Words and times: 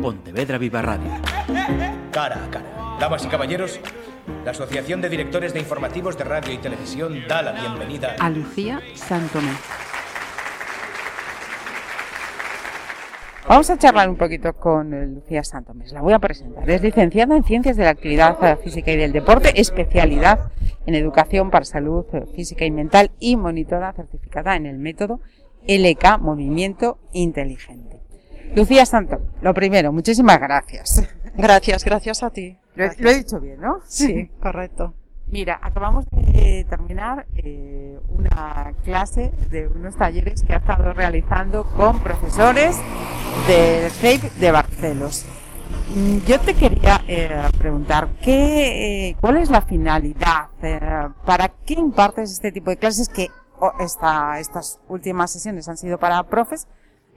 Pontevedra 0.00 0.56
Viva 0.56 0.80
Radio. 0.80 1.10
Cara 2.10 2.44
a 2.44 2.50
cara. 2.50 2.96
Damas 2.98 3.24
y 3.24 3.28
caballeros, 3.28 3.80
la 4.44 4.52
Asociación 4.52 5.00
de 5.00 5.08
Directores 5.08 5.52
de 5.52 5.60
Informativos 5.60 6.16
de 6.16 6.24
Radio 6.24 6.52
y 6.54 6.58
Televisión 6.58 7.22
da 7.28 7.42
la 7.42 7.52
bienvenida 7.52 8.16
a 8.18 8.30
Lucía 8.30 8.80
Santomé. 8.94 9.52
Vamos 13.46 13.68
a 13.68 13.76
charlar 13.76 14.08
un 14.08 14.16
poquito 14.16 14.52
con 14.54 15.14
Lucía 15.14 15.44
Santomés. 15.44 15.92
La 15.92 16.00
voy 16.00 16.12
a 16.12 16.18
presentar. 16.18 16.68
Es 16.70 16.82
licenciada 16.82 17.36
en 17.36 17.44
Ciencias 17.44 17.76
de 17.76 17.84
la 17.84 17.90
Actividad 17.90 18.58
Física 18.60 18.92
y 18.92 18.96
del 18.96 19.12
Deporte, 19.12 19.60
especialidad 19.60 20.50
en 20.86 20.94
Educación 20.94 21.50
para 21.50 21.64
Salud 21.64 22.06
Física 22.34 22.64
y 22.64 22.70
Mental 22.70 23.10
y 23.18 23.36
monitora 23.36 23.92
certificada 23.92 24.56
en 24.56 24.66
el 24.66 24.78
método 24.78 25.20
LK 25.66 26.18
Movimiento 26.20 26.98
Inteligente. 27.12 28.09
Lucía 28.54 28.84
Santo, 28.84 29.20
lo 29.42 29.54
primero, 29.54 29.92
muchísimas 29.92 30.40
gracias. 30.40 31.02
Gracias, 31.36 31.84
gracias 31.84 32.22
a 32.22 32.30
ti. 32.30 32.58
Lo, 32.74 32.84
he 32.84 33.14
dicho 33.14 33.40
bien, 33.40 33.60
¿no? 33.60 33.80
Sí, 33.86 34.30
correcto. 34.40 34.94
Mira, 35.26 35.60
acabamos 35.62 36.06
de 36.10 36.66
terminar 36.68 37.26
eh, 37.36 37.98
una 38.08 38.74
clase 38.84 39.30
de 39.48 39.68
unos 39.68 39.96
talleres 39.96 40.42
que 40.42 40.54
ha 40.54 40.56
estado 40.56 40.92
realizando 40.92 41.64
con 41.76 42.00
profesores 42.00 42.76
del 43.46 43.90
CEIP 43.92 44.22
de 44.22 44.50
Barcelos. 44.50 45.24
Mm, 45.94 46.18
yo 46.26 46.40
te 46.40 46.54
quería 46.54 47.02
eh, 47.06 47.42
preguntar, 47.58 48.08
¿qué, 48.20 49.10
eh, 49.10 49.16
¿cuál 49.20 49.36
es 49.36 49.50
la 49.50 49.62
finalidad? 49.62 50.48
¿Para 51.24 51.48
qué 51.64 51.74
impartes 51.74 52.32
este 52.32 52.50
tipo 52.50 52.70
de 52.70 52.76
clases 52.76 53.08
que 53.08 53.28
esta, 53.78 54.40
estas 54.40 54.80
últimas 54.88 55.30
sesiones 55.30 55.68
han 55.68 55.76
sido 55.76 55.98
para 55.98 56.22
profes, 56.24 56.66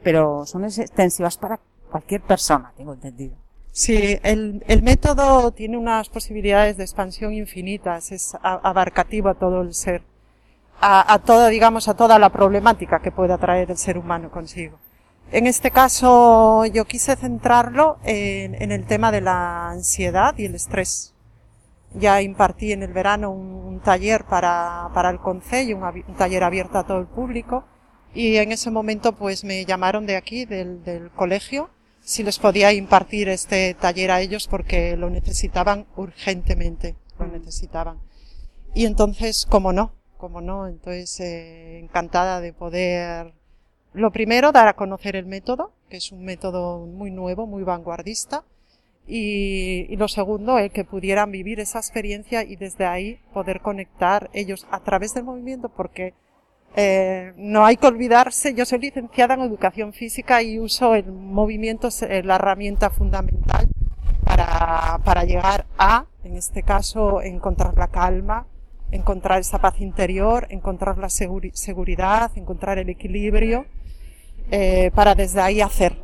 pero 0.04 0.46
son 0.46 0.66
extensivas 0.66 1.38
para 1.38 1.60
cualquier 1.90 2.22
persona, 2.22 2.74
tengo 2.76 2.94
entendido? 2.94 3.36
Sí, 3.72 4.20
el, 4.22 4.62
método 4.84 5.52
tiene 5.52 5.78
unas 5.78 6.10
posibilidades 6.10 6.78
de 6.78 6.84
expansión 6.84 7.34
infinitas, 7.34 8.12
es 8.12 8.38
abarcativo 8.42 9.30
a 9.30 9.34
todo 9.34 9.62
el 9.62 9.74
ser, 9.74 10.04
a, 10.80 11.12
a 11.12 11.20
toda, 11.20 11.48
digamos, 11.50 11.88
a 11.88 11.96
toda 11.96 12.20
la 12.20 12.30
problemática 12.30 13.00
que 13.00 13.12
pueda 13.12 13.38
traer 13.38 13.72
el 13.72 13.78
ser 13.78 13.98
humano 13.98 14.30
consigo. 14.30 14.78
En 15.34 15.48
este 15.48 15.72
caso, 15.72 16.64
yo 16.68 16.86
quise 16.86 17.16
centrarlo 17.16 17.98
en, 18.04 18.72
el 18.72 18.86
tema 18.86 19.12
de 19.12 19.22
la 19.22 19.72
ansiedad 19.72 20.36
y 20.38 20.46
el 20.46 20.54
estrés. 20.54 21.16
Ya 21.96 22.22
impartí 22.22 22.72
en 22.72 22.84
el 22.84 22.94
verano 22.94 23.32
un, 23.32 23.80
taller 23.80 24.26
para, 24.26 25.10
el 25.10 25.18
Concello, 25.18 25.78
un, 25.78 25.84
un, 25.84 26.16
taller 26.16 26.44
abierto 26.44 26.78
a 26.78 26.86
todo 26.86 27.00
el 27.00 27.08
público, 27.08 27.66
y 28.14 28.38
en 28.38 28.52
ese 28.52 28.72
momento 28.72 29.14
pues 29.14 29.44
me 29.44 29.66
llamaron 29.66 30.06
de 30.06 30.16
aquí, 30.16 30.46
del, 30.46 30.84
del 30.84 31.10
colegio, 31.12 31.70
si 32.04 32.24
les 32.24 32.38
podía 32.38 32.74
impartir 32.74 33.30
este 33.30 33.74
taller 33.74 34.12
a 34.12 34.22
ellos 34.22 34.48
porque 34.48 34.98
lo 34.98 35.10
necesitaban 35.10 35.86
urgentemente, 35.96 36.96
lo 37.18 37.28
necesitaban. 37.28 38.00
Y 38.74 38.86
entonces, 38.86 39.46
como 39.46 39.72
no, 39.72 39.94
como 40.18 40.42
no, 40.42 40.68
entonces 40.68 41.20
eh, 41.22 41.80
encantada 41.80 42.42
de 42.42 42.54
poder, 42.54 43.34
lo 43.94 44.12
primero, 44.12 44.52
dar 44.52 44.68
a 44.68 44.76
conocer 44.76 45.16
el 45.16 45.26
método, 45.26 45.74
que 45.90 45.98
es 45.98 46.12
un 46.12 46.24
método 46.26 46.86
muy 46.86 47.12
nuevo, 47.12 47.48
muy 47.48 47.64
vanguardista, 47.64 48.44
y, 49.06 49.86
y 49.90 49.96
lo 49.98 50.08
segundo, 50.08 50.60
el 50.60 50.72
que 50.72 50.86
pudieran 50.86 51.32
vivir 51.32 51.60
esa 51.60 51.80
experiencia 51.80 52.44
y 52.44 52.56
desde 52.56 52.86
ahí 52.86 53.20
poder 53.34 53.62
conectar 53.62 54.30
ellos 54.34 54.66
a 54.72 54.80
través 54.82 55.14
del 55.14 55.26
movimiento, 55.26 55.70
porque 55.70 56.14
eh, 56.76 57.34
no 57.38 57.66
hay 57.66 57.78
que 57.78 57.88
olvidarse, 57.88 58.54
yo 58.54 58.66
soy 58.66 58.80
licenciada 58.80 59.36
en 59.36 59.42
educación 59.42 59.94
física 59.94 60.42
y 60.42 60.60
uso 60.60 60.96
el 60.96 61.12
movimiento, 61.12 61.88
es 61.88 62.02
la 62.26 62.36
herramienta 62.36 62.90
fundamental 62.90 63.68
para, 64.24 65.00
para 65.04 65.24
llegar 65.24 65.66
a, 65.78 66.06
en 66.24 66.36
este 66.36 66.64
caso, 66.64 67.22
encontrar 67.22 67.78
la 67.78 67.90
calma, 67.90 68.48
encontrar 68.92 69.40
esa 69.40 69.60
paz 69.60 69.82
interior, 69.82 70.48
encontrar 70.50 70.98
la 70.98 71.10
seguridad, 71.10 72.32
encontrar 72.36 72.78
el 72.78 72.90
equilibrio, 72.90 73.66
eh, 74.52 74.92
para 74.94 75.16
desde 75.16 75.42
ahí 75.42 75.62
hacer, 75.62 75.98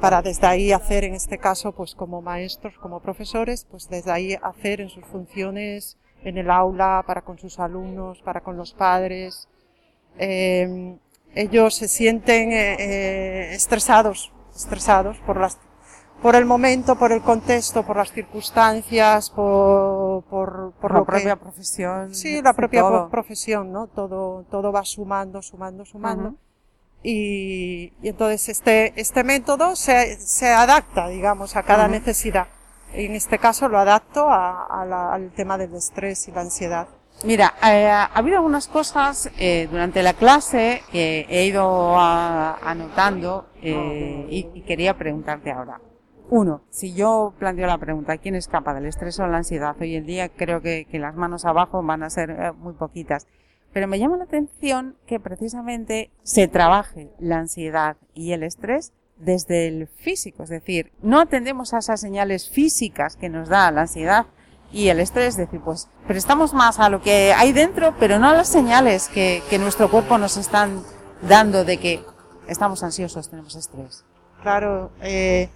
para 0.00 0.22
desde 0.22 0.46
ahí 0.46 0.72
hacer, 0.72 1.04
en 1.04 1.14
este 1.14 1.38
caso, 1.38 1.72
pues 1.72 1.94
como 1.94 2.22
maestros, 2.22 2.74
como 2.78 3.00
profesores, 3.00 3.66
pues 3.70 3.88
desde 3.88 4.10
ahí 4.10 4.36
hacer 4.42 4.80
en 4.80 4.88
sus 4.88 5.04
funciones 5.04 5.98
en 6.24 6.36
el 6.36 6.50
aula, 6.50 7.04
para 7.06 7.22
con 7.22 7.38
sus 7.38 7.58
alumnos, 7.58 8.20
para 8.22 8.40
con 8.40 8.56
los 8.56 8.74
padres, 8.74 9.48
eh, 10.18 10.98
ellos 11.34 11.76
se 11.76 11.88
sienten 11.88 12.52
eh, 12.52 12.76
eh, 12.78 13.54
estresados, 13.54 14.32
estresados 14.54 15.18
por 15.18 15.38
las 15.38 15.58
por 16.20 16.34
el 16.34 16.44
momento, 16.44 16.96
por 16.96 17.12
el 17.12 17.22
contexto, 17.22 17.84
por 17.84 17.96
las 17.96 18.10
circunstancias, 18.10 19.30
por, 19.30 20.24
por, 20.24 20.72
por 20.80 20.92
la 20.92 21.04
propia 21.04 21.36
profesión. 21.36 22.12
Sí, 22.12 22.42
la 22.42 22.54
propia 22.54 22.82
profesión, 23.08 23.70
¿no? 23.70 23.86
Todo, 23.86 24.44
todo 24.50 24.72
va 24.72 24.84
sumando, 24.84 25.40
sumando, 25.42 25.84
sumando. 25.84 26.34
y, 27.04 27.92
y, 28.02 28.08
entonces 28.08 28.48
este, 28.48 29.00
este 29.00 29.22
método 29.22 29.76
se, 29.76 30.16
se 30.18 30.48
adapta, 30.48 31.06
digamos, 31.06 31.54
a 31.54 31.62
cada 31.62 31.86
necesidad. 31.86 32.48
En 32.92 33.14
este 33.14 33.38
caso 33.38 33.68
lo 33.68 33.78
adapto 33.78 34.28
a, 34.28 34.66
a 34.66 34.84
la, 34.86 35.12
al 35.12 35.30
tema 35.32 35.56
del 35.56 35.74
estrés 35.74 36.26
y 36.26 36.32
la 36.32 36.40
ansiedad. 36.40 36.88
Mira, 37.24 37.54
eh, 37.64 37.86
ha 37.88 38.04
habido 38.04 38.36
algunas 38.36 38.68
cosas 38.68 39.28
eh, 39.38 39.66
durante 39.70 40.04
la 40.04 40.12
clase 40.14 40.82
que 40.92 41.26
he 41.28 41.46
ido 41.46 41.98
anotando 41.98 43.48
eh, 43.60 44.26
y, 44.30 44.62
quería 44.62 44.96
preguntarte 44.96 45.50
ahora. 45.50 45.80
Uno, 46.30 46.62
si 46.70 46.94
yo 46.94 47.34
planteo 47.38 47.66
la 47.66 47.78
pregunta, 47.78 48.18
¿quién 48.18 48.36
escapa 48.36 48.72
del 48.72 48.86
estrés 48.86 49.18
o 49.18 49.26
la 49.26 49.38
ansiedad? 49.38 49.74
Hoy 49.80 49.96
en 49.96 50.06
día 50.06 50.28
creo 50.28 50.60
que, 50.60 50.84
que 50.84 50.98
las 51.00 51.16
manos 51.16 51.44
abajo 51.44 51.82
van 51.82 52.04
a 52.04 52.10
ser 52.10 52.30
eh, 52.30 52.52
muy 52.52 52.74
poquitas. 52.74 53.26
Pero 53.72 53.88
me 53.88 53.98
llama 53.98 54.16
la 54.16 54.24
atención 54.24 54.96
que 55.06 55.18
precisamente 55.18 56.10
se 56.22 56.46
trabaje 56.46 57.10
la 57.18 57.38
ansiedad 57.38 57.96
y 58.14 58.32
el 58.32 58.44
estrés 58.44 58.92
desde 59.16 59.66
el 59.66 59.88
físico. 59.88 60.44
Es 60.44 60.50
decir, 60.50 60.92
no 61.02 61.18
atendemos 61.18 61.74
a 61.74 61.78
esas 61.78 62.00
señales 62.00 62.48
físicas 62.48 63.16
que 63.16 63.28
nos 63.28 63.48
da 63.48 63.70
la 63.72 63.82
ansiedad 63.82 64.26
y 64.72 64.88
el 64.88 65.00
estrés, 65.00 65.28
es 65.28 65.36
decir, 65.36 65.60
pues 65.60 65.88
prestamos 66.06 66.52
más 66.52 66.78
a 66.78 66.88
lo 66.88 67.00
que 67.00 67.32
hay 67.32 67.52
dentro, 67.52 67.94
pero 67.98 68.18
no 68.18 68.28
a 68.28 68.34
las 68.34 68.48
señales 68.48 69.08
que, 69.08 69.42
que 69.48 69.58
nuestro 69.58 69.90
cuerpo 69.90 70.18
nos 70.18 70.36
están 70.36 70.82
dando 71.22 71.64
de 71.64 71.78
que 71.78 72.04
estamos 72.46 72.82
ansiosos, 72.82 73.30
tenemos 73.30 73.54
estrés. 73.54 74.04
Claro, 74.42 74.90
eh, 75.02 75.48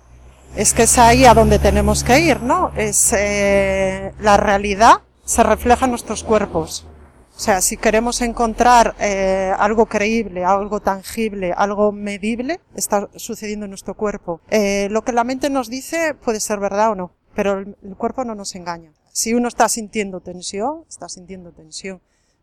es 0.56 0.74
que 0.74 0.82
es 0.82 0.98
ahí 0.98 1.24
a 1.24 1.34
donde 1.34 1.58
tenemos 1.58 2.04
que 2.04 2.20
ir, 2.20 2.42
¿no? 2.42 2.72
Es 2.76 3.12
eh, 3.12 4.12
la 4.20 4.36
realidad 4.36 5.00
se 5.24 5.42
refleja 5.42 5.86
en 5.86 5.92
nuestros 5.92 6.24
cuerpos. 6.24 6.86
O 7.34 7.40
sea, 7.40 7.60
si 7.62 7.76
queremos 7.76 8.20
encontrar 8.20 8.94
eh, 9.00 9.52
algo 9.58 9.86
creíble, 9.86 10.44
algo 10.44 10.80
tangible, 10.80 11.52
algo 11.56 11.90
medible, 11.90 12.60
está 12.74 13.08
sucediendo 13.16 13.64
en 13.64 13.70
nuestro 13.70 13.94
cuerpo. 13.94 14.40
Eh, 14.50 14.88
lo 14.90 15.02
que 15.02 15.12
la 15.12 15.24
mente 15.24 15.48
nos 15.48 15.70
dice 15.70 16.14
puede 16.14 16.40
ser 16.40 16.60
verdad 16.60 16.90
o 16.90 16.94
no, 16.94 17.12
pero 17.34 17.58
el 17.58 17.96
cuerpo 17.96 18.24
no 18.24 18.34
nos 18.34 18.54
engaña. 18.54 18.92
Si 19.12 19.34
uno 19.34 19.48
está 19.48 19.68
sintiendo 19.68 20.20
tensión, 20.20 20.84
está 20.88 21.08
sintiendo 21.08 21.52
tensión. 21.52 22.00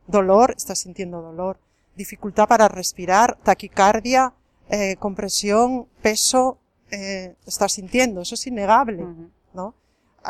Dolor, 0.08 0.54
está 0.56 0.76
sintiendo 0.76 1.22
dolor. 1.22 1.60
Dificultad 1.96 2.48
para 2.48 2.68
respirar, 2.68 3.38
taquicardia, 3.44 4.34
eh, 4.70 4.96
compresión, 4.98 5.88
peso, 6.02 6.60
eh, 6.92 7.36
está 7.46 7.68
sintiendo. 7.68 8.22
Eso 8.22 8.36
es 8.36 8.48
innegable, 8.48 9.06
¿no? 9.54 9.74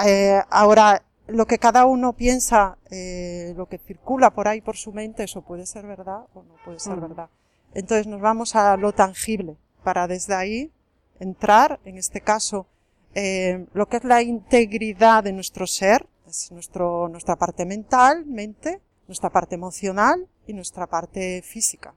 Eh, 0.06 0.42
ahora, 0.50 1.04
lo 1.28 1.46
que 1.46 1.60
cada 1.60 1.86
uno 1.86 2.14
piensa, 2.14 2.78
eh, 2.90 3.54
lo 3.56 3.68
que 3.68 3.78
circula 3.78 4.32
por 4.32 4.48
ahí 4.48 4.62
por 4.62 4.78
su 4.78 4.92
mente, 4.94 5.24
eso 5.24 5.42
puede 5.42 5.66
ser 5.66 5.86
verdad 5.86 6.26
o 6.34 6.44
no 6.44 6.56
puede 6.66 6.80
ser 6.80 7.00
verdad. 7.00 7.30
Entonces 7.74 8.08
nos 8.08 8.22
vamos 8.22 8.56
a 8.56 8.76
lo 8.78 8.94
tangible 8.94 9.58
para 9.84 10.08
desde 10.08 10.34
ahí 10.34 10.72
entrar, 11.20 11.80
en 11.86 11.98
este 11.98 12.22
caso, 12.22 12.66
eh, 13.14 13.66
lo 13.74 13.88
que 13.88 13.98
es 13.98 14.04
la 14.04 14.22
integridad 14.22 15.24
de 15.24 15.34
nuestro 15.34 15.68
ser, 15.68 16.08
es 16.30 16.52
nuestro, 16.52 17.10
nuestra 17.10 17.36
parte 17.36 17.66
mental, 17.66 18.26
mente, 18.26 18.82
nuestra 19.08 19.30
parte 19.30 19.56
emocional 19.56 20.28
y 20.46 20.54
nuestra 20.54 20.88
parte 20.88 21.42
física. 21.42 21.94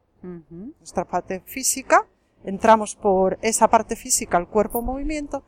Nuestra 0.79 1.05
parte 1.05 1.41
física, 1.41 2.07
entramos 2.45 2.95
por 2.95 3.39
esa 3.43 3.69
parte 3.69 3.97
física, 3.97 4.39
el 4.39 4.47
cuerpo 4.47 4.81
movimiento, 4.81 5.43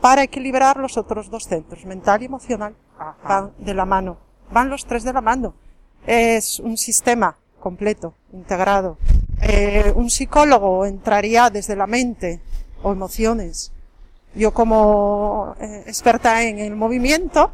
para 0.00 0.22
equilibrar 0.22 0.78
los 0.78 0.96
otros 0.96 1.30
dos 1.30 1.44
centros, 1.44 1.84
mental 1.84 2.22
y 2.22 2.26
emocional. 2.26 2.74
Van 3.22 3.52
de 3.58 3.74
la 3.74 3.84
mano. 3.84 4.18
Van 4.50 4.70
los 4.70 4.86
tres 4.86 5.04
de 5.04 5.12
la 5.12 5.20
mano. 5.20 5.54
Es 6.06 6.58
un 6.58 6.78
sistema 6.78 7.36
completo, 7.60 8.14
integrado. 8.32 8.96
Eh, 9.42 9.92
un 9.94 10.08
psicólogo 10.08 10.86
entraría 10.86 11.50
desde 11.50 11.76
la 11.76 11.86
mente 11.86 12.40
o 12.82 12.92
emociones. 12.92 13.72
Yo 14.34 14.54
como 14.54 15.54
eh, 15.60 15.84
experta 15.86 16.42
en 16.42 16.58
el 16.58 16.74
movimiento, 16.76 17.52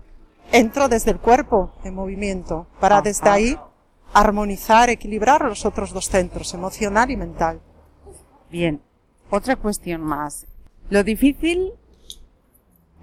entro 0.53 0.89
desde 0.89 1.11
el 1.11 1.19
cuerpo 1.19 1.73
en 1.85 1.95
movimiento 1.95 2.67
para 2.81 3.03
desde 3.03 3.29
ahí 3.29 3.59
armonizar, 4.13 4.91
equilibrar 4.91 5.45
los 5.45 5.65
otros 5.65 5.93
dos 5.93 6.09
centros, 6.09 6.53
emocional 6.55 7.11
y 7.11 7.17
mental. 7.17 7.61
Bien, 8.51 8.81
otra 9.31 9.57
cuestión 9.57 10.01
más. 10.01 10.47
Lo 10.89 11.05
difícil 11.05 11.73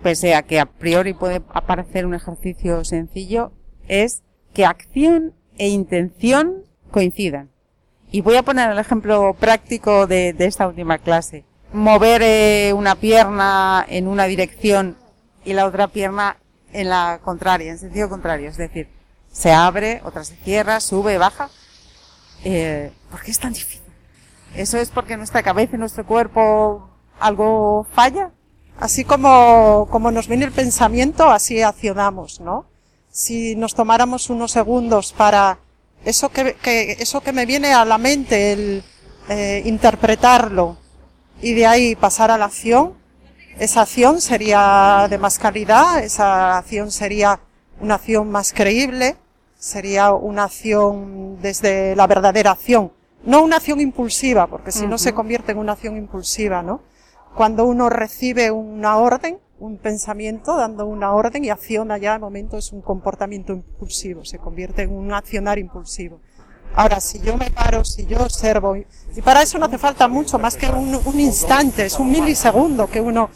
pese 0.01 0.35
a 0.35 0.43
que 0.43 0.59
a 0.59 0.65
priori 0.65 1.13
puede 1.13 1.41
aparecer 1.53 2.05
un 2.05 2.13
ejercicio 2.13 2.83
sencillo, 2.85 3.51
es 3.87 4.23
que 4.53 4.65
acción 4.65 5.33
e 5.57 5.69
intención 5.69 6.63
coincidan. 6.91 7.49
Y 8.11 8.21
voy 8.21 8.35
a 8.35 8.43
poner 8.43 8.71
el 8.71 8.79
ejemplo 8.79 9.33
práctico 9.33 10.07
de, 10.07 10.35
esta 10.39 10.67
última 10.67 10.97
clase. 10.97 11.45
Mover 11.73 12.21
eh, 12.23 12.73
una 12.73 12.95
pierna 12.95 13.85
en 13.87 14.07
una 14.07 14.25
dirección 14.25 14.95
y 15.43 15.53
la 15.53 15.65
otra 15.65 15.89
pierna 15.89 16.37
en 16.73 16.89
la 16.89 17.19
contraria, 17.23 17.71
en 17.71 17.79
sentido 17.79 18.09
contrario. 18.09 18.49
Es 18.49 18.57
decir, 18.57 18.89
se 19.31 19.53
abre, 19.53 20.01
otra 20.03 20.23
se 20.23 20.35
cierra, 20.37 20.79
sube, 20.79 21.17
baja. 21.17 21.49
Eh, 22.43 22.91
¿Por 23.11 23.21
qué 23.21 23.31
es 23.31 23.39
tan 23.39 23.53
difícil? 23.53 23.81
¿Eso 24.55 24.77
es 24.77 24.89
porque 24.89 25.17
nuestra 25.17 25.43
cabeza 25.43 25.75
y 25.75 25.79
nuestro 25.79 26.05
cuerpo 26.05 26.89
algo 27.19 27.85
falla? 27.93 28.31
Así 28.79 29.03
como, 29.03 29.87
como 29.89 30.11
nos 30.11 30.27
viene 30.27 30.45
el 30.45 30.51
pensamiento, 30.51 31.29
así 31.29 31.61
accionamos, 31.61 32.39
¿no? 32.39 32.65
Si 33.11 33.55
nos 33.55 33.73
tomáramos 33.73 34.29
unos 34.29 34.51
segundos 34.51 35.13
para 35.13 35.57
eso 36.05 36.29
que, 36.29 36.55
eso 36.99 37.21
que 37.21 37.33
me 37.33 37.45
viene 37.45 37.73
a 37.73 37.85
la 37.85 37.97
mente, 37.97 38.53
el 38.53 38.83
eh, 39.29 39.63
interpretarlo 39.65 40.77
y 41.41 41.53
de 41.53 41.65
ahí 41.65 41.95
pasar 41.95 42.29
a 42.29 42.37
la 42.37 42.45
acción, 42.45 42.93
esa 43.59 43.81
acción 43.81 44.21
sería 44.21 45.07
de 45.09 45.17
más 45.17 45.39
calidad, 45.39 46.03
esa 46.03 46.57
acción 46.57 46.91
sería 46.91 47.39
una 47.79 47.95
acción 47.95 48.29
más 48.29 48.53
creíble, 48.53 49.15
sería 49.57 50.11
una 50.13 50.43
acción 50.43 51.41
desde 51.41 51.95
la 51.95 52.05
verdadera 52.05 52.51
acción, 52.51 52.91
no 53.23 53.41
una 53.41 53.57
acción 53.57 53.81
impulsiva, 53.81 54.47
porque 54.47 54.71
si 54.71 54.85
no 54.85 54.97
se 54.97 55.13
convierte 55.13 55.53
en 55.53 55.57
una 55.57 55.73
acción 55.73 55.97
impulsiva, 55.97 56.61
¿no? 56.61 56.81
Cuando 57.35 57.65
uno 57.65 57.89
recibe 57.89 58.51
una 58.51 58.97
orden, 58.97 59.39
un 59.59 59.77
pensamiento 59.77 60.55
dando 60.55 60.85
una 60.85 61.13
orden 61.13 61.43
y 61.43 61.49
acciona 61.49 61.97
ya 61.97 62.13
de 62.13 62.19
momento 62.19 62.57
es 62.57 62.71
un 62.71 62.81
comportamiento 62.81 63.53
impulsivo, 63.53 64.23
se 64.23 64.37
convierte 64.37 64.83
en 64.83 64.91
un 64.91 65.11
accionar 65.13 65.57
impulsivo. 65.57 66.19
Ahora, 66.75 66.99
si 66.99 67.19
yo 67.21 67.35
me 67.37 67.49
paro, 67.49 67.83
si 67.83 68.05
yo 68.05 68.19
observo, 68.19 68.75
y 68.75 69.21
para 69.23 69.41
eso 69.41 69.57
no 69.57 69.65
hace 69.65 69.79
falta 69.79 70.07
mucho 70.07 70.37
más 70.37 70.55
que 70.55 70.67
un, 70.69 70.99
un 71.03 71.19
instante, 71.19 71.85
es 71.85 71.97
un 71.97 72.11
milisegundo 72.11 72.87
que 72.87 73.01
uno, 73.01 73.31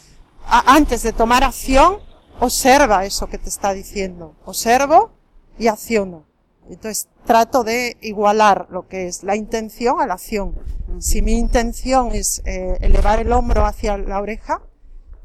antes 0.52 1.02
de 1.02 1.12
tomar 1.12 1.44
acción, 1.44 1.98
observa 2.40 3.04
eso 3.04 3.26
que 3.26 3.38
te 3.38 3.48
está 3.48 3.72
diciendo. 3.72 4.34
Observo 4.44 5.12
y 5.58 5.68
acciono. 5.68 6.26
Entonces 6.68 7.08
trato 7.24 7.64
de 7.64 7.96
igualar 8.00 8.66
lo 8.70 8.86
que 8.86 9.06
es 9.06 9.22
la 9.22 9.36
intención 9.36 10.00
a 10.00 10.06
la 10.06 10.14
acción. 10.14 10.54
Si 10.98 11.22
mi 11.22 11.38
intención 11.38 12.12
es 12.12 12.42
eh, 12.44 12.76
elevar 12.80 13.20
el 13.20 13.32
hombro 13.32 13.64
hacia 13.64 13.96
la 13.96 14.20
oreja, 14.20 14.62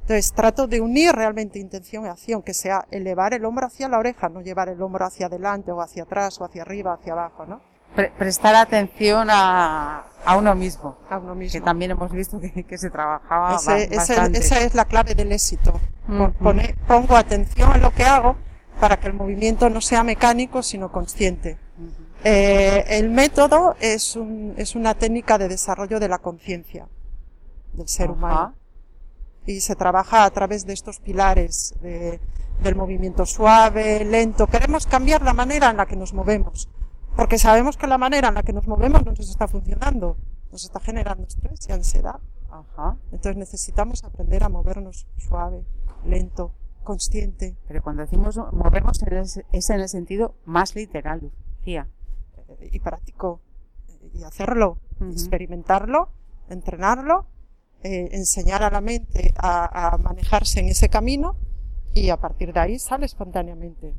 entonces 0.02 0.32
trato 0.32 0.68
de 0.68 0.80
unir 0.80 1.12
realmente 1.12 1.60
intención 1.60 2.06
y 2.06 2.08
acción, 2.08 2.42
que 2.42 2.54
sea 2.54 2.86
elevar 2.92 3.34
el 3.34 3.44
hombro 3.44 3.68
hacia 3.68 3.90
la 3.90 4.00
oreja, 4.00 4.30
no 4.30 4.42
llevar 4.42 4.70
el 4.70 4.82
hombro 4.82 5.06
hacia 5.06 5.26
adelante 5.26 5.72
o 5.72 5.82
hacia 5.82 6.04
atrás 6.04 6.40
o 6.40 6.46
hacia 6.46 6.62
arriba, 6.62 6.94
hacia 6.94 7.12
abajo, 7.12 7.46
¿no? 7.46 7.62
Prestar 7.96 8.56
atención 8.56 9.28
a, 9.30 10.06
a, 10.26 10.38
uno 10.38 10.54
mismo. 10.56 10.98
A 11.10 11.18
uno 11.18 11.36
mismo. 11.36 11.60
Que 11.60 11.66
también 11.66 11.92
hemos 11.92 12.12
visto 12.12 12.40
que, 12.40 12.64
que 12.64 12.78
se 12.78 12.90
trabajaba 12.90 13.56
ese, 13.56 13.96
bastante. 13.96 14.40
esa 14.40 14.60
es 14.60 14.76
la 14.76 14.86
clave 14.86 15.16
del 15.16 15.32
éxito. 15.32 15.80
pongo 16.88 17.16
atención 17.16 17.72
a 17.72 17.78
lo 17.78 17.92
que 17.92 18.04
hago 18.04 18.36
para 18.80 18.98
que 18.98 19.08
el 19.08 19.14
movimiento 19.14 19.70
no 19.70 19.82
sea 19.82 20.04
mecánico, 20.04 20.62
sino 20.62 20.92
consciente. 20.92 21.58
eh, 22.24 22.86
el 22.90 23.10
método 23.10 23.76
es, 23.80 24.16
un, 24.16 24.54
es 24.58 24.76
una 24.76 24.94
técnica 24.94 25.38
de 25.38 25.48
desarrollo 25.48 26.00
de 26.00 26.08
la 26.08 26.20
conciencia 26.20 26.88
del 27.74 27.88
ser 27.88 28.12
humano 28.12 28.54
y 29.46 29.62
se 29.62 29.76
trabaja 29.76 30.26
a 30.26 30.30
través 30.30 30.66
de 30.66 30.74
estos 30.74 31.00
pilares 31.00 31.74
de, 31.82 32.20
del 32.62 32.76
movimiento 32.76 33.26
suave, 33.26 34.04
lento. 34.06 34.46
Queremos 34.48 34.86
cambiar 34.88 35.22
la 35.22 35.34
manera 35.34 35.70
en 35.70 35.78
la 35.78 35.86
que 35.86 35.96
nos 35.96 36.14
movemos, 36.14 36.70
porque 37.18 37.38
sabemos 37.38 37.76
que 37.76 37.88
la 37.88 37.98
manera 37.98 38.30
en 38.30 38.36
la 38.36 38.44
que 38.44 38.54
nos 38.54 38.68
movemos 38.68 39.04
no 39.04 39.12
nos 39.12 39.30
está 39.30 39.48
funcionando, 39.50 40.18
nos 40.52 40.64
está 40.64 40.80
generando 40.80 41.28
estrés 41.28 41.68
y 41.68 41.74
ansiedad. 41.74 42.22
Ajá. 42.50 42.96
Entonces 43.12 43.36
necesitamos 43.36 44.06
aprender 44.06 44.44
a 44.44 44.50
movernos 44.50 45.06
suave, 45.18 45.66
lento, 46.06 46.54
consciente. 46.86 47.58
Pero 47.68 47.84
cuando 47.84 48.04
decimos 48.04 48.40
movernos 48.54 49.02
es 49.52 49.70
en 49.70 49.82
el 49.82 49.90
sentido 49.90 50.36
más 50.46 50.76
literal, 50.76 51.32
Lucía. 51.58 51.90
Eh, 52.48 52.70
y 52.72 52.80
práctico. 52.80 53.42
Y 54.14 54.24
hacerlo, 54.24 54.78
experimentarlo, 55.02 56.10
entrenarlo 56.50 57.26
eh, 57.84 58.10
enseñar 58.14 58.64
a 58.64 58.72
la 58.72 58.82
mente 58.82 59.34
a, 59.38 59.98
manejarse 60.02 60.60
en 60.60 60.68
ese 60.68 60.90
camino 60.90 61.36
y 61.94 62.10
a 62.10 62.18
partir 62.18 62.52
de 62.52 62.60
ahí 62.60 62.80
sale 62.80 63.06
espontáneamente. 63.06 63.94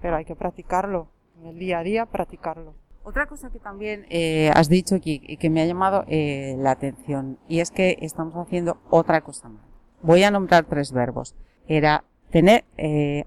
Pero 0.00 0.16
hay 0.16 0.24
que 0.24 0.36
practicarlo, 0.36 1.08
en 1.38 1.46
el 1.46 1.58
día 1.58 1.78
a 1.78 1.82
día 1.82 2.06
practicarlo. 2.06 2.74
Otra 3.04 3.26
cosa 3.26 3.50
que 3.50 3.58
también 3.58 4.06
eh, 4.10 4.50
has 4.54 4.68
dicho 4.68 4.96
aquí 4.96 5.22
y 5.24 5.36
que 5.36 5.48
me 5.48 5.62
ha 5.62 5.66
llamado 5.66 6.04
eh, 6.08 6.56
la 6.58 6.72
atención 6.72 7.38
y 7.48 7.60
es 7.60 7.70
que 7.70 7.98
estamos 8.00 8.34
haciendo 8.34 8.78
otra 8.90 9.20
cosa 9.20 9.48
mal. 9.48 9.62
Voy 10.02 10.24
a 10.24 10.30
nombrar 10.30 10.64
tres 10.64 10.92
verbos. 10.92 11.34
Era 11.68 12.04
tener, 12.30 12.64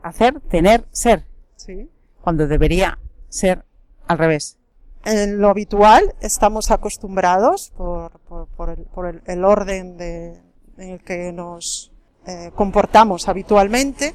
hacer, 0.01 0.39
tener, 0.41 0.85
ser. 0.91 1.25
Sí. 1.55 1.89
Cuando 2.21 2.47
debería 2.47 2.99
ser 3.29 3.63
al 4.07 4.17
revés 4.17 4.59
en 5.05 5.39
lo 5.39 5.49
habitual 5.49 6.13
estamos 6.21 6.71
acostumbrados 6.71 7.71
por, 7.75 8.19
por, 8.21 8.47
por, 8.47 8.69
el, 8.69 8.83
por 8.85 9.05
el, 9.07 9.21
el, 9.25 9.45
orden 9.45 9.97
de, 9.97 10.41
en 10.77 10.89
el 10.89 11.03
que 11.03 11.31
nos 11.31 11.91
eh, 12.25 12.51
comportamos 12.55 13.27
habitualmente, 13.27 14.13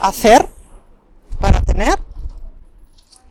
hacer 0.00 0.46
para 1.40 1.60
tener. 1.60 1.98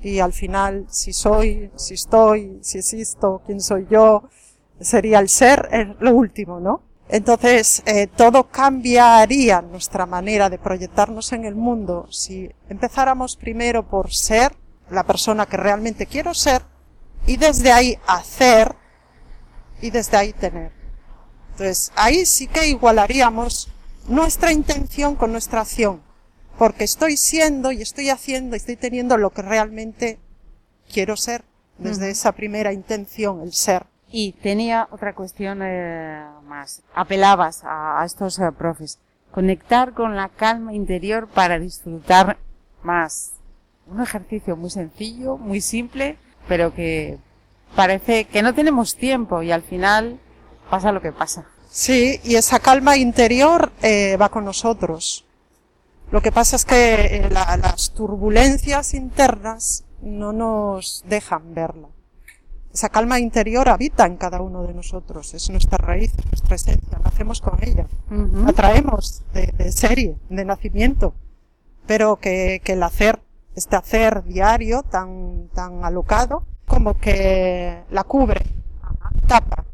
Y 0.04 0.20
al 0.20 0.34
final, 0.34 0.86
si 0.90 1.14
soy, 1.14 1.72
si 1.76 1.94
estoy, 1.94 2.60
si 2.62 2.80
existo, 2.80 3.42
quién 3.46 3.62
soy 3.62 3.88
yo, 3.90 4.24
sería 4.80 5.20
el 5.20 5.30
ser, 5.30 5.70
es 5.72 5.88
lo 6.00 6.14
último, 6.14 6.60
¿no? 6.60 6.84
Entonces, 7.08 7.84
eh, 7.86 8.08
todo 8.08 8.50
cambiaría 8.50 9.62
nuestra 9.62 10.06
manera 10.06 10.50
de 10.50 10.58
proyectarnos 10.58 11.32
en 11.32 11.46
el 11.46 11.56
mundo 11.56 12.08
si 12.10 12.50
empezáramos 12.70 13.38
primero 13.38 13.88
por 13.88 14.12
ser 14.14 14.56
la 14.90 15.04
persona 15.04 15.46
que 15.46 15.58
realmente 15.58 16.06
quiero 16.06 16.34
ser 16.34 16.64
y 17.26 17.38
desde 17.38 17.72
ahí 17.72 17.98
hacer 18.06 18.76
y 19.82 19.90
desde 19.90 20.18
ahí 20.18 20.34
tener. 20.34 20.72
Entonces, 21.52 21.92
ahí 21.96 22.26
sí 22.26 22.48
que 22.48 22.68
igualaríamos 22.68 23.72
nuestra 24.08 24.52
intención 24.52 25.16
con 25.16 25.32
nuestra 25.32 25.62
acción, 25.62 26.02
porque 26.58 26.84
estoy 26.84 27.18
siendo 27.18 27.72
y 27.72 27.82
estoy 27.82 28.10
haciendo 28.10 28.56
y 28.56 28.58
estoy 28.58 28.76
teniendo 28.76 29.18
lo 29.18 29.32
que 29.32 29.42
realmente 29.42 30.20
quiero 30.92 31.18
ser 31.18 31.44
desde 31.78 32.10
esa 32.10 32.32
primera 32.34 32.72
intención, 32.74 33.42
el 33.42 33.54
ser. 33.54 33.86
Y 34.10 34.34
tenía 34.34 34.88
otra 34.92 35.16
cuestión 35.16 35.62
eh, 35.64 36.24
más. 36.46 36.84
Apelabas 36.94 37.64
a, 37.66 38.04
estos 38.06 38.38
eh, 38.40 38.52
profes. 38.56 39.00
Conectar 39.32 39.94
con 39.94 40.16
la 40.16 40.30
calma 40.30 40.74
interior 40.74 41.28
para 41.28 41.58
disfrutar 41.58 42.38
más. 42.84 43.32
Un 43.88 44.02
ejercicio 44.02 44.56
muy 44.56 44.70
sencillo, 44.70 45.38
muy 45.38 45.62
simple, 45.62 46.18
pero 46.48 46.74
que 46.76 47.18
parece 47.76 48.26
que 48.26 48.44
no 48.44 48.54
tenemos 48.54 48.96
tiempo 48.96 49.42
y 49.42 49.52
al 49.52 49.64
final 49.64 50.20
pasa 50.70 50.92
lo 50.92 51.02
que 51.02 51.12
pasa. 51.12 51.48
Sí, 51.70 52.20
y 52.24 52.36
esa 52.36 52.60
calma 52.60 52.98
interior 52.98 53.72
eh, 53.82 54.16
va 54.18 54.30
con 54.30 54.46
nosotros. 54.46 55.26
Lo 56.12 56.22
que 56.22 56.32
pasa 56.32 56.56
es 56.56 56.66
que 56.66 57.18
eh, 57.18 57.30
las 57.30 57.92
turbulencias 57.92 58.94
internas 58.94 59.84
no 60.02 60.34
nos 60.34 61.04
dejan 61.08 61.54
verla. 61.54 61.88
Esa 62.74 62.90
calma 62.90 63.20
interior 63.20 63.70
habita 63.70 64.06
en 64.06 64.18
cada 64.18 64.42
uno 64.42 64.64
de 64.64 64.74
nosotros, 64.74 65.34
es 65.34 65.50
nuestra 65.50 65.78
raíz, 65.78 66.12
nuestra 66.32 66.56
esencia, 66.56 67.00
nacemos 67.04 67.40
con 67.40 67.60
ella, 67.62 67.86
la 68.10 68.52
traemos 68.52 69.24
de, 69.32 69.72
serie, 69.72 70.18
de 70.30 70.44
nacimiento, 70.44 71.14
pero 71.86 72.16
que, 72.16 72.62
que 72.64 72.74
el 72.74 72.82
hacer 72.82 73.20
este 73.56 73.76
hacer 73.76 74.24
diario 74.24 74.82
tan, 74.82 75.50
tan 75.54 75.86
alocado, 75.86 76.46
como 76.66 76.96
que 76.96 77.84
la 77.92 78.04
cubre, 78.04 78.42
tapa. 79.28 79.66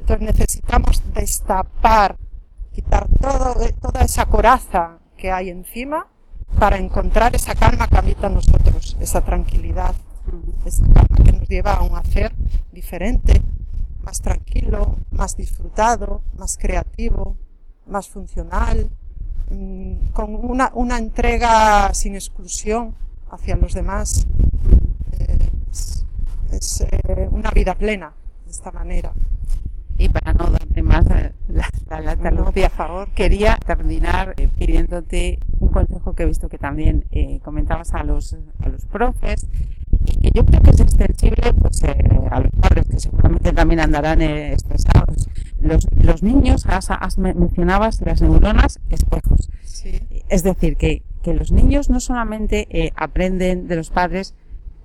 Entonces 0.00 0.26
necesitamos 0.26 1.02
destapar, 1.12 2.16
quitar 2.72 3.08
todo, 3.20 3.56
toda 3.80 4.02
esa 4.02 4.26
coraza 4.26 4.99
que 5.20 5.30
hay 5.30 5.50
encima 5.50 6.08
para 6.58 6.78
encontrar 6.78 7.36
esa 7.36 7.54
calma 7.54 7.86
que 7.86 7.98
habita 7.98 8.28
nosotros, 8.28 8.96
esa 9.00 9.20
tranquilidad, 9.20 9.94
esa 10.64 10.84
calma 10.86 11.16
que 11.24 11.32
nos 11.32 11.48
lleva 11.48 11.74
a 11.74 11.82
un 11.82 11.96
hacer 11.96 12.32
diferente, 12.72 13.40
más 14.02 14.20
tranquilo, 14.20 14.96
más 15.12 15.36
disfrutado, 15.36 16.22
más 16.36 16.56
creativo, 16.58 17.36
más 17.86 18.08
funcional, 18.08 18.90
Mm, 19.50 20.12
con 20.12 20.32
una, 20.36 20.70
una 20.74 20.96
entrega 20.96 21.92
sin 21.92 22.14
exclusión 22.14 22.94
hacia 23.30 23.56
los 23.56 23.74
demás. 23.74 24.26
es, 26.52 26.80
eh, 26.80 27.28
una 27.30 27.50
vida 27.50 27.74
plena 27.74 28.12
de 28.44 28.50
esta 28.50 28.70
manera. 28.70 29.12
Y 29.98 30.08
para 30.08 30.32
no 30.32 30.48
más, 30.82 31.04
eh, 31.10 31.32
la, 31.48 32.30
Lucía. 32.30 32.68
por 32.68 32.76
favor. 32.76 33.08
Quería 33.14 33.56
terminar 33.66 34.34
eh, 34.36 34.48
pidiéndote 34.58 35.38
un 35.58 35.68
consejo 35.68 36.14
que 36.14 36.22
he 36.22 36.26
visto 36.26 36.48
que 36.48 36.58
también 36.58 37.04
eh, 37.10 37.40
comentabas 37.44 37.92
a 37.94 38.04
los, 38.04 38.36
a 38.62 38.68
los 38.68 38.84
profes, 38.86 39.46
y 40.06 40.16
que 40.20 40.30
yo 40.32 40.46
creo 40.46 40.60
que 40.62 40.70
es 40.70 40.80
extensible 40.80 41.52
pues, 41.60 41.82
eh, 41.82 41.94
a 42.30 42.40
los 42.40 42.52
padres, 42.52 42.86
que 42.88 43.00
seguramente 43.00 43.52
también 43.52 43.80
andarán 43.80 44.22
eh, 44.22 44.52
estresados. 44.52 45.28
Los, 45.60 45.86
los 45.92 46.22
niños, 46.22 46.64
has, 46.66 46.90
has 46.90 47.18
men- 47.18 47.38
mencionabas 47.38 48.00
las 48.00 48.22
neuronas 48.22 48.80
espejos. 48.88 49.50
Sí. 49.64 50.00
Es 50.28 50.42
decir, 50.42 50.76
que, 50.76 51.02
que 51.22 51.34
los 51.34 51.52
niños 51.52 51.90
no 51.90 52.00
solamente 52.00 52.66
eh, 52.70 52.92
aprenden 52.96 53.68
de 53.68 53.76
los 53.76 53.90
padres 53.90 54.34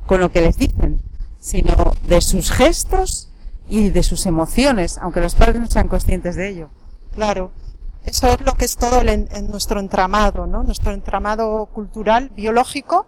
con 0.05 0.19
lo 0.19 0.31
que 0.31 0.41
les 0.41 0.57
dicen, 0.57 0.99
sino 1.39 1.93
de 2.07 2.21
sus 2.21 2.51
gestos 2.51 3.31
y 3.67 3.89
de 3.89 4.03
sus 4.03 4.25
emociones, 4.25 4.97
aunque 4.99 5.21
los 5.21 5.35
padres 5.35 5.59
no 5.59 5.67
sean 5.67 5.87
conscientes 5.87 6.35
de 6.35 6.49
ello. 6.49 6.69
Claro, 7.13 7.51
eso 8.05 8.27
es 8.27 8.41
lo 8.41 8.53
que 8.53 8.65
es 8.65 8.75
todo 8.77 9.01
el 9.01 9.09
en, 9.09 9.27
en 9.31 9.49
nuestro 9.49 9.79
entramado, 9.79 10.45
¿no? 10.45 10.63
Nuestro 10.63 10.91
entramado 10.91 11.65
cultural, 11.67 12.29
biológico, 12.35 13.07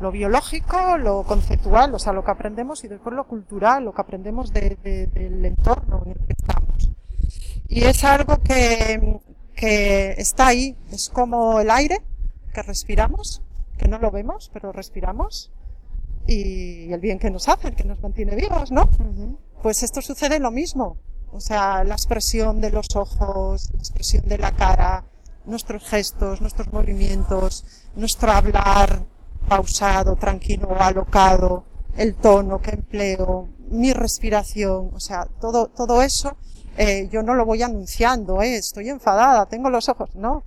lo 0.00 0.10
biológico, 0.10 0.96
lo 0.98 1.22
conceptual, 1.22 1.94
o 1.94 1.98
sea, 1.98 2.12
lo 2.12 2.24
que 2.24 2.30
aprendemos 2.32 2.82
y 2.82 2.88
después 2.88 3.14
lo 3.14 3.24
cultural, 3.24 3.84
lo 3.84 3.92
que 3.94 4.00
aprendemos 4.00 4.52
de- 4.52 4.76
de- 4.82 5.06
del 5.06 5.44
entorno 5.44 6.02
en 6.06 6.12
el 6.12 6.18
que 6.26 6.32
estamos. 6.32 6.90
Y 7.68 7.84
es 7.84 8.02
algo 8.02 8.38
que, 8.42 9.20
que 9.54 10.12
está 10.18 10.48
ahí, 10.48 10.76
es 10.90 11.08
como 11.08 11.60
el 11.60 11.70
aire 11.70 12.02
que 12.52 12.62
respiramos, 12.62 13.42
que 13.78 13.86
no 13.88 13.98
lo 13.98 14.10
vemos, 14.10 14.50
pero 14.52 14.72
respiramos, 14.72 15.52
y 16.26 16.92
el 16.92 17.00
bien 17.00 17.18
que 17.18 17.30
nos 17.30 17.48
hace, 17.48 17.68
el 17.68 17.74
que 17.76 17.84
nos 17.84 18.00
mantiene 18.00 18.34
vivos, 18.34 18.70
¿no? 18.72 18.88
Pues 19.62 19.84
esto 19.84 20.02
sucede 20.02 20.40
lo 20.40 20.50
mismo. 20.50 20.96
O 21.30 21.40
sea, 21.40 21.84
la 21.84 21.94
expresión 21.94 22.60
de 22.60 22.70
los 22.70 22.96
ojos, 22.96 23.70
la 23.72 23.78
expresión 23.78 24.28
de 24.28 24.36
la 24.36 24.50
cara, 24.50 25.04
nuestros 25.46 25.84
gestos, 25.84 26.40
nuestros 26.40 26.72
movimientos, 26.72 27.64
nuestro 27.94 28.32
hablar 28.32 29.06
pausado, 29.48 30.16
tranquilo, 30.16 30.76
alocado, 30.78 31.64
el 31.96 32.16
tono 32.16 32.60
que 32.60 32.72
empleo, 32.72 33.48
mi 33.70 33.92
respiración, 33.92 34.90
o 34.94 35.00
sea, 35.00 35.26
todo, 35.40 35.68
todo 35.68 36.02
eso, 36.02 36.36
eh, 36.76 37.08
yo 37.10 37.22
no 37.22 37.34
lo 37.34 37.46
voy 37.46 37.62
anunciando, 37.62 38.42
eh, 38.42 38.56
estoy 38.56 38.88
enfadada, 38.88 39.46
tengo 39.46 39.70
los 39.70 39.88
ojos, 39.88 40.14
no, 40.14 40.44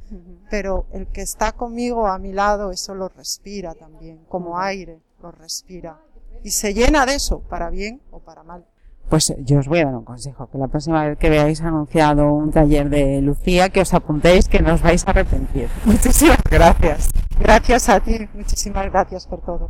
pero 0.49 0.87
el 0.91 1.07
que 1.07 1.21
está 1.21 1.53
conmigo 1.53 2.07
a 2.07 2.19
mi 2.19 2.33
lado, 2.33 2.71
eso 2.71 2.93
lo 2.93 3.09
respira 3.09 3.73
también, 3.75 4.25
como 4.27 4.59
aire, 4.59 5.01
lo 5.21 5.31
respira. 5.31 5.99
Y 6.43 6.51
se 6.51 6.73
llena 6.73 7.05
de 7.05 7.15
eso, 7.15 7.39
para 7.39 7.69
bien 7.69 8.01
o 8.11 8.19
para 8.19 8.43
mal. 8.43 8.65
Pues 9.09 9.29
eh, 9.29 9.37
yo 9.39 9.59
os 9.59 9.67
voy 9.67 9.79
a 9.79 9.85
dar 9.85 9.95
un 9.95 10.03
consejo, 10.03 10.49
que 10.51 10.57
la 10.57 10.67
próxima 10.67 11.05
vez 11.05 11.17
que 11.17 11.29
veáis 11.29 11.61
anunciado 11.61 12.33
un 12.33 12.51
taller 12.51 12.89
de 12.89 13.21
Lucía, 13.21 13.69
que 13.69 13.81
os 13.81 13.93
apuntéis, 13.93 14.47
que 14.47 14.59
no 14.59 14.73
os 14.73 14.81
vais 14.81 15.05
a 15.07 15.11
arrepentir. 15.11 15.69
Muchísimas 15.85 16.41
gracias. 16.49 17.09
Gracias 17.39 17.89
a 17.89 17.99
ti, 17.99 18.29
muchísimas 18.33 18.89
gracias 18.89 19.27
por 19.27 19.41
todo. 19.41 19.69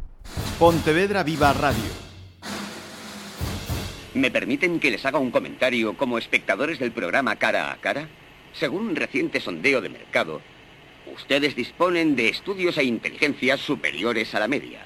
Pontevedra 0.59 1.23
Viva 1.23 1.51
Radio. 1.51 2.05
¿Me 4.13 4.29
permiten 4.31 4.79
que 4.79 4.91
les 4.91 5.05
haga 5.05 5.19
un 5.19 5.31
comentario 5.31 5.97
como 5.97 6.17
espectadores 6.17 6.79
del 6.79 6.91
programa 6.91 7.35
Cara 7.37 7.71
a 7.71 7.77
Cara? 7.77 8.07
Según 8.53 8.87
un 8.87 8.95
reciente 8.95 9.41
sondeo 9.41 9.81
de 9.81 9.89
mercado, 9.89 10.41
ustedes 11.13 11.55
disponen 11.55 12.15
de 12.15 12.29
estudios 12.29 12.77
e 12.77 12.83
inteligencias 12.83 13.59
superiores 13.59 14.33
a 14.33 14.39
la 14.39 14.47
media. 14.47 14.85